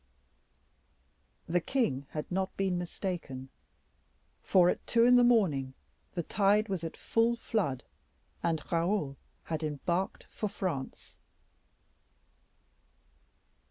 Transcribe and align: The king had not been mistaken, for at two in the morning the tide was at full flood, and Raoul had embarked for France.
The 1.47 1.59
king 1.61 2.07
had 2.09 2.25
not 2.31 2.57
been 2.57 2.79
mistaken, 2.79 3.49
for 4.41 4.67
at 4.71 4.87
two 4.87 5.05
in 5.05 5.15
the 5.15 5.23
morning 5.23 5.75
the 6.15 6.23
tide 6.23 6.69
was 6.69 6.83
at 6.83 6.97
full 6.97 7.35
flood, 7.35 7.83
and 8.41 8.63
Raoul 8.71 9.15
had 9.43 9.61
embarked 9.61 10.23
for 10.31 10.49
France. 10.49 11.17